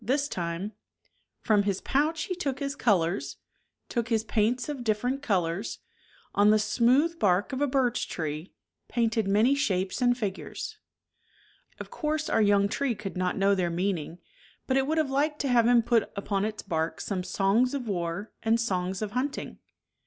This 0.03 0.27
time 0.27 0.71
From 1.41 1.61
his 1.61 1.79
pouch 1.79 2.23
he 2.23 2.33
took 2.33 2.57
his 2.57 2.75
colors. 2.75 3.37
Took 3.87 4.09
his 4.09 4.23
paints 4.23 4.67
of 4.67 4.83
different 4.83 5.21
colors, 5.21 5.77
On 6.33 6.49
the 6.49 6.57
smooth 6.57 7.19
bark 7.19 7.53
of 7.53 7.61
a 7.61 7.67
birch 7.67 8.09
tree 8.09 8.51
Painted 8.87 9.27
many 9.27 9.53
shapes 9.53 10.01
and 10.01 10.17
figures. 10.17 10.79
Of 11.79 11.91
course 11.91 12.31
our 12.31 12.41
young 12.41 12.67
tree 12.67 12.95
could 12.95 13.15
not 13.15 13.37
know 13.37 13.53
their 13.53 13.69
meaning, 13.69 14.17
but 14.65 14.75
it 14.75 14.87
would 14.87 14.97
have 14.97 15.11
liked 15.11 15.37
to 15.41 15.47
have 15.49 15.67
him 15.67 15.83
put 15.83 16.11
upon 16.15 16.45
its 16.45 16.63
bark 16.63 16.99
some 16.99 17.23
Songs 17.23 17.75
of 17.75 17.87
war 17.87 18.31
and 18.41 18.59
songs 18.59 19.03
of 19.03 19.11
hunting. 19.11 19.59